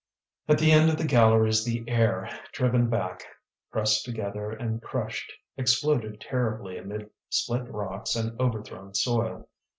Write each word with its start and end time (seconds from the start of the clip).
At 0.47 0.57
the 0.57 0.71
end 0.71 0.89
of 0.89 0.97
the 0.97 1.05
galleries 1.05 1.63
the 1.63 1.83
air, 1.87 2.27
driven 2.53 2.89
back, 2.89 3.23
pressed 3.71 4.03
together 4.03 4.49
and 4.49 4.81
crushed, 4.81 5.31
exploded 5.57 6.19
terribly 6.19 6.75
amid 6.79 7.11
split 7.29 7.69
rocks 7.71 8.15
and 8.15 8.39
overthrown 8.41 8.95
soil. 8.95 9.47